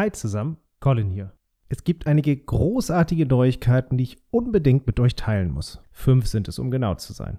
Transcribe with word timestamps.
Hi 0.00 0.12
zusammen, 0.12 0.58
Colin 0.78 1.10
hier. 1.10 1.32
Es 1.68 1.82
gibt 1.82 2.06
einige 2.06 2.36
großartige 2.36 3.26
Neuigkeiten, 3.26 3.98
die 3.98 4.04
ich 4.04 4.18
unbedingt 4.30 4.86
mit 4.86 5.00
euch 5.00 5.16
teilen 5.16 5.50
muss. 5.50 5.82
Fünf 5.90 6.28
sind 6.28 6.46
es, 6.46 6.60
um 6.60 6.70
genau 6.70 6.94
zu 6.94 7.12
sein. 7.12 7.38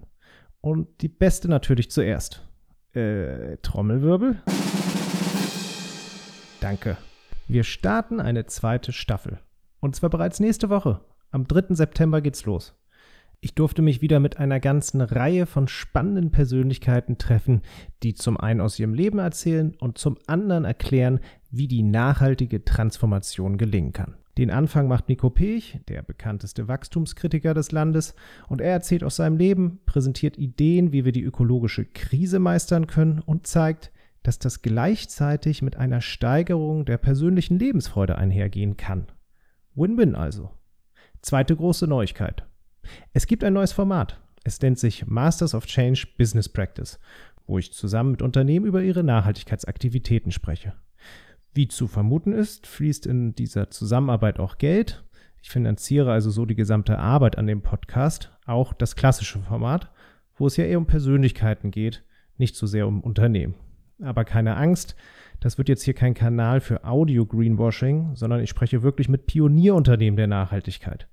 Und 0.60 1.00
die 1.00 1.08
beste 1.08 1.48
natürlich 1.48 1.90
zuerst. 1.90 2.46
Äh, 2.92 3.56
Trommelwirbel? 3.62 4.42
Danke. 6.60 6.98
Wir 7.48 7.64
starten 7.64 8.20
eine 8.20 8.44
zweite 8.44 8.92
Staffel. 8.92 9.38
Und 9.80 9.96
zwar 9.96 10.10
bereits 10.10 10.38
nächste 10.38 10.68
Woche. 10.68 11.00
Am 11.30 11.46
3. 11.46 11.74
September 11.74 12.20
geht's 12.20 12.44
los. 12.44 12.74
Ich 13.42 13.54
durfte 13.54 13.80
mich 13.80 14.02
wieder 14.02 14.20
mit 14.20 14.36
einer 14.36 14.60
ganzen 14.60 15.00
Reihe 15.00 15.46
von 15.46 15.66
spannenden 15.66 16.30
Persönlichkeiten 16.30 17.16
treffen, 17.16 17.62
die 18.02 18.12
zum 18.12 18.36
einen 18.36 18.60
aus 18.60 18.78
ihrem 18.78 18.92
Leben 18.92 19.18
erzählen 19.18 19.74
und 19.78 19.96
zum 19.96 20.18
anderen 20.26 20.66
erklären, 20.66 21.20
wie 21.50 21.68
die 21.68 21.82
nachhaltige 21.82 22.64
Transformation 22.64 23.58
gelingen 23.58 23.92
kann. 23.92 24.16
Den 24.38 24.50
Anfang 24.50 24.88
macht 24.88 25.08
Nico 25.08 25.28
Pech, 25.28 25.80
der 25.88 26.02
bekannteste 26.02 26.68
Wachstumskritiker 26.68 27.52
des 27.52 27.72
Landes, 27.72 28.14
und 28.48 28.60
er 28.60 28.72
erzählt 28.72 29.04
aus 29.04 29.16
seinem 29.16 29.36
Leben, 29.36 29.80
präsentiert 29.84 30.38
Ideen, 30.38 30.92
wie 30.92 31.04
wir 31.04 31.12
die 31.12 31.24
ökologische 31.24 31.84
Krise 31.84 32.38
meistern 32.38 32.86
können 32.86 33.18
und 33.18 33.46
zeigt, 33.46 33.90
dass 34.22 34.38
das 34.38 34.62
gleichzeitig 34.62 35.62
mit 35.62 35.76
einer 35.76 36.00
Steigerung 36.00 36.84
der 36.84 36.98
persönlichen 36.98 37.58
Lebensfreude 37.58 38.16
einhergehen 38.16 38.76
kann. 38.76 39.08
Win-win 39.74 40.14
also. 40.14 40.50
Zweite 41.22 41.56
große 41.56 41.86
Neuigkeit. 41.86 42.46
Es 43.12 43.26
gibt 43.26 43.44
ein 43.44 43.52
neues 43.52 43.72
Format. 43.72 44.20
Es 44.42 44.60
nennt 44.60 44.78
sich 44.78 45.06
Masters 45.06 45.54
of 45.54 45.66
Change 45.66 46.06
Business 46.16 46.48
Practice, 46.48 46.98
wo 47.46 47.58
ich 47.58 47.72
zusammen 47.72 48.12
mit 48.12 48.22
Unternehmen 48.22 48.66
über 48.66 48.82
ihre 48.82 49.04
Nachhaltigkeitsaktivitäten 49.04 50.32
spreche. 50.32 50.72
Wie 51.52 51.66
zu 51.66 51.88
vermuten 51.88 52.32
ist, 52.32 52.68
fließt 52.68 53.06
in 53.06 53.34
dieser 53.34 53.70
Zusammenarbeit 53.70 54.38
auch 54.38 54.58
Geld. 54.58 55.04
Ich 55.42 55.50
finanziere 55.50 56.12
also 56.12 56.30
so 56.30 56.46
die 56.46 56.54
gesamte 56.54 56.98
Arbeit 56.98 57.38
an 57.38 57.48
dem 57.48 57.60
Podcast, 57.60 58.30
auch 58.46 58.72
das 58.72 58.94
klassische 58.94 59.40
Format, 59.40 59.90
wo 60.36 60.46
es 60.46 60.56
ja 60.56 60.64
eher 60.64 60.78
um 60.78 60.86
Persönlichkeiten 60.86 61.72
geht, 61.72 62.04
nicht 62.38 62.54
so 62.54 62.66
sehr 62.66 62.86
um 62.86 63.00
Unternehmen. 63.00 63.54
Aber 64.00 64.24
keine 64.24 64.56
Angst, 64.56 64.94
das 65.40 65.58
wird 65.58 65.68
jetzt 65.68 65.82
hier 65.82 65.94
kein 65.94 66.14
Kanal 66.14 66.60
für 66.60 66.84
Audio-Greenwashing, 66.84 68.14
sondern 68.14 68.40
ich 68.40 68.50
spreche 68.50 68.82
wirklich 68.82 69.08
mit 69.08 69.26
Pionierunternehmen 69.26 70.16
der 70.16 70.28
Nachhaltigkeit 70.28 71.08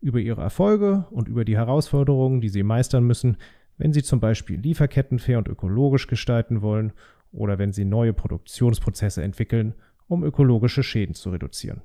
über 0.00 0.20
ihre 0.20 0.40
Erfolge 0.40 1.06
und 1.10 1.28
über 1.28 1.44
die 1.44 1.56
Herausforderungen, 1.56 2.40
die 2.40 2.48
sie 2.48 2.62
meistern 2.62 3.04
müssen, 3.04 3.36
wenn 3.76 3.92
sie 3.92 4.02
zum 4.02 4.20
Beispiel 4.20 4.58
Lieferketten 4.58 5.18
fair 5.18 5.38
und 5.38 5.48
ökologisch 5.48 6.06
gestalten 6.06 6.62
wollen 6.62 6.92
oder 7.32 7.58
wenn 7.58 7.72
sie 7.72 7.84
neue 7.84 8.12
Produktionsprozesse 8.12 9.22
entwickeln, 9.22 9.74
um 10.06 10.24
ökologische 10.24 10.82
Schäden 10.82 11.14
zu 11.14 11.30
reduzieren. 11.30 11.82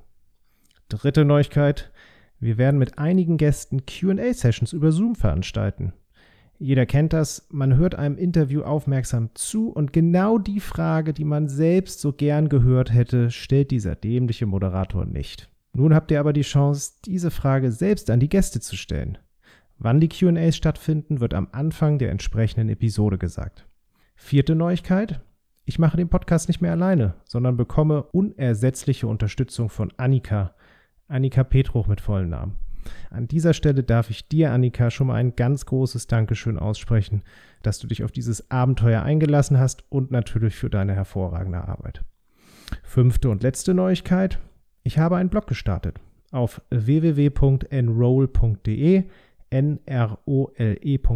Dritte 0.88 1.24
Neuigkeit. 1.24 1.90
Wir 2.40 2.56
werden 2.56 2.78
mit 2.78 2.98
einigen 2.98 3.36
Gästen 3.36 3.84
QA-Sessions 3.84 4.72
über 4.72 4.92
Zoom 4.92 5.16
veranstalten. 5.16 5.92
Jeder 6.60 6.86
kennt 6.86 7.12
das, 7.12 7.46
man 7.50 7.76
hört 7.76 7.94
einem 7.94 8.18
Interview 8.18 8.62
aufmerksam 8.62 9.30
zu 9.34 9.70
und 9.70 9.92
genau 9.92 10.38
die 10.38 10.60
Frage, 10.60 11.12
die 11.12 11.24
man 11.24 11.48
selbst 11.48 12.00
so 12.00 12.12
gern 12.12 12.48
gehört 12.48 12.92
hätte, 12.92 13.30
stellt 13.30 13.70
dieser 13.70 13.94
dämliche 13.94 14.46
Moderator 14.46 15.04
nicht. 15.04 15.48
Nun 15.72 15.94
habt 15.94 16.10
ihr 16.10 16.18
aber 16.18 16.32
die 16.32 16.42
Chance, 16.42 16.94
diese 17.04 17.30
Frage 17.30 17.70
selbst 17.70 18.10
an 18.10 18.18
die 18.18 18.28
Gäste 18.28 18.60
zu 18.60 18.76
stellen. 18.76 19.18
Wann 19.78 20.00
die 20.00 20.08
QAs 20.08 20.56
stattfinden, 20.56 21.20
wird 21.20 21.34
am 21.34 21.48
Anfang 21.52 21.98
der 21.98 22.10
entsprechenden 22.10 22.68
Episode 22.68 23.18
gesagt. 23.18 23.68
Vierte 24.16 24.56
Neuigkeit. 24.56 25.20
Ich 25.68 25.78
mache 25.78 25.98
den 25.98 26.08
Podcast 26.08 26.48
nicht 26.48 26.62
mehr 26.62 26.72
alleine, 26.72 27.12
sondern 27.26 27.58
bekomme 27.58 28.04
unersetzliche 28.04 29.06
Unterstützung 29.06 29.68
von 29.68 29.92
Annika. 29.98 30.54
Annika 31.08 31.44
Petruch 31.44 31.88
mit 31.88 32.00
vollen 32.00 32.30
Namen. 32.30 32.56
An 33.10 33.28
dieser 33.28 33.52
Stelle 33.52 33.82
darf 33.82 34.08
ich 34.08 34.30
dir, 34.30 34.50
Annika, 34.50 34.90
schon 34.90 35.08
mal 35.08 35.16
ein 35.16 35.36
ganz 35.36 35.66
großes 35.66 36.06
Dankeschön 36.06 36.58
aussprechen, 36.58 37.22
dass 37.62 37.78
du 37.80 37.86
dich 37.86 38.02
auf 38.02 38.12
dieses 38.12 38.50
Abenteuer 38.50 39.02
eingelassen 39.02 39.58
hast 39.58 39.84
und 39.90 40.10
natürlich 40.10 40.56
für 40.56 40.70
deine 40.70 40.94
hervorragende 40.94 41.68
Arbeit. 41.68 42.02
Fünfte 42.82 43.28
und 43.28 43.42
letzte 43.42 43.74
Neuigkeit. 43.74 44.38
Ich 44.84 44.96
habe 44.96 45.18
einen 45.18 45.28
Blog 45.28 45.48
gestartet 45.48 46.00
auf 46.30 46.62
www.enroll.de 46.70 49.04
nrole.de 49.50 51.12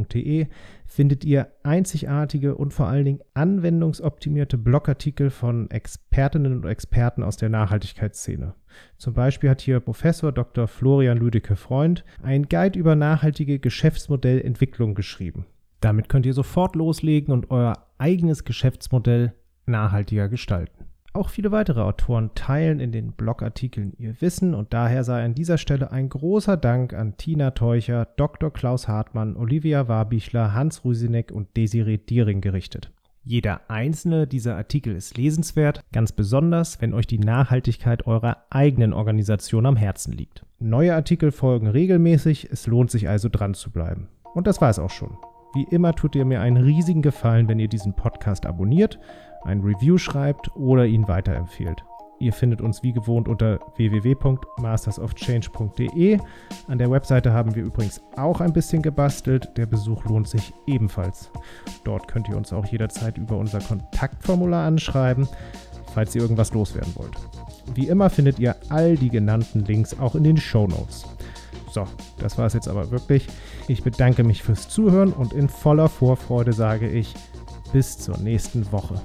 findet 0.87 1.25
ihr 1.25 1.48
einzigartige 1.62 2.54
und 2.54 2.72
vor 2.72 2.87
allen 2.87 3.04
Dingen 3.04 3.20
anwendungsoptimierte 3.34 4.59
Blogartikel 4.59 5.31
von 5.31 5.70
Expertinnen 5.70 6.53
und 6.53 6.66
Experten 6.66 7.22
aus 7.22 7.37
der 7.37 7.48
Nachhaltigkeitsszene. 7.48 8.54
Zum 8.98 9.15
Beispiel 9.15 9.50
hat 9.50 9.60
hier 9.60 9.81
Professor 9.81 10.32
Dr. 10.32 10.69
Florian 10.69 11.19
Lüdecke 11.19 11.56
Freund 11.56 12.04
einen 12.22 12.48
Guide 12.48 12.78
über 12.78 12.94
nachhaltige 12.94 13.59
Geschäftsmodellentwicklung 13.59 14.94
geschrieben. 14.94 15.47
Damit 15.81 16.09
könnt 16.09 16.26
ihr 16.26 16.34
sofort 16.34 16.76
loslegen 16.76 17.32
und 17.32 17.50
euer 17.50 17.88
eigenes 17.98 18.44
Geschäftsmodell 18.44 19.34
nachhaltiger 19.66 20.28
gestalten. 20.28 20.81
Auch 21.15 21.28
viele 21.28 21.53
weitere 21.53 21.81
Autoren 21.81 22.31
teilen 22.34 22.81
in 22.81 22.91
den 22.91 23.12
Blogartikeln 23.12 23.93
ihr 23.99 24.19
Wissen 24.23 24.55
und 24.55 24.73
daher 24.73 25.05
sei 25.05 25.23
an 25.23 25.34
dieser 25.34 25.59
Stelle 25.59 25.93
ein 25.93 26.09
großer 26.09 26.56
Dank 26.56 26.95
an 26.95 27.19
Tina 27.19 27.50
Teucher, 27.50 28.09
Dr. 28.17 28.50
Klaus 28.50 28.89
Hartmann, 28.89 29.37
Olivia 29.37 29.89
Warbichler, 29.89 30.55
Hans 30.55 30.84
Rusinek 30.84 31.31
und 31.31 31.55
Desiree 31.55 31.99
Diering 31.99 32.41
gerichtet. 32.41 32.91
Jeder 33.25 33.61
einzelne 33.69 34.27
dieser 34.27 34.56
Artikel 34.56 34.97
ist 34.97 35.17
lesenswert, 35.19 35.84
ganz 35.93 36.12
besonders, 36.12 36.81
wenn 36.81 36.95
euch 36.95 37.06
die 37.06 37.19
Nachhaltigkeit 37.19 38.06
eurer 38.06 38.39
eigenen 38.49 38.95
Organisation 38.95 39.67
am 39.67 39.77
Herzen 39.77 40.12
liegt. 40.12 40.45
Neue 40.59 40.95
Artikel 40.95 41.31
folgen 41.31 41.69
regelmäßig, 41.69 42.49
es 42.51 42.67
lohnt 42.67 42.91
sich 42.91 43.09
also 43.09 43.28
dran 43.28 43.55
zu 43.55 43.71
bleiben. 43.71 44.09
Und 44.34 44.47
das 44.47 44.61
war 44.61 44.71
es 44.71 44.78
auch 44.78 44.91
schon. 44.91 45.17
Wie 45.55 45.65
immer 45.65 45.95
tut 45.95 46.15
ihr 46.15 46.25
mir 46.25 46.41
einen 46.41 46.57
riesigen 46.57 47.03
Gefallen, 47.03 47.49
wenn 47.49 47.59
ihr 47.59 47.69
diesen 47.69 47.95
Podcast 47.95 48.47
abonniert 48.47 48.99
ein 49.45 49.61
Review 49.61 49.99
schreibt 49.99 50.57
oder 50.57 50.87
ihn 50.87 51.07
weiterempfehlt. 51.09 51.85
Ihr 52.19 52.33
findet 52.33 52.61
uns 52.61 52.83
wie 52.85 52.93
gewohnt 52.93 53.27
unter 53.27 53.59
www.mastersofchange.de. 53.77 56.21
An 56.69 56.79
der 56.79 56.91
Webseite 56.91 57.33
haben 57.33 57.57
wir 57.57 57.65
übrigens 57.65 58.01
auch 58.17 58.41
ein 58.41 58.53
bisschen 58.53 58.81
gebastelt. 58.81 59.51
Der 59.57 59.67
Besuch 59.67 60.05
lohnt 60.05 60.29
sich 60.29 60.55
ebenfalls. 60.69 61.33
Dort 61.83 62.07
könnt 62.07 62.29
ihr 62.29 62.37
uns 62.37 62.53
auch 62.53 62.67
jederzeit 62.67 63.19
über 63.19 63.37
unser 63.37 63.59
Kontaktformular 63.59 64.65
anschreiben, 64.65 65.27
falls 65.93 66.15
ihr 66.15 66.23
irgendwas 66.23 66.53
loswerden 66.53 66.95
wollt. 66.95 67.17
Wie 67.75 67.89
immer 67.89 68.09
findet 68.09 68.39
ihr 68.39 68.55
all 68.69 68.97
die 68.97 69.11
genannten 69.11 69.65
Links 69.65 69.99
auch 69.99 70.15
in 70.15 70.23
den 70.23 70.37
Show 70.37 70.69
Notes. 70.69 71.05
So, 71.72 71.87
das 72.19 72.37
war 72.37 72.47
es 72.47 72.53
jetzt 72.53 72.69
aber 72.69 72.91
wirklich. 72.91 73.27
Ich 73.66 73.83
bedanke 73.83 74.25
mich 74.25 74.43
fürs 74.43 74.69
Zuhören 74.69 75.12
und 75.12 75.33
in 75.33 75.49
voller 75.49 75.88
Vorfreude 75.88 76.53
sage 76.53 76.88
ich, 76.88 77.15
bis 77.72 77.97
zur 77.97 78.19
nächsten 78.19 78.71
Woche. 78.72 79.00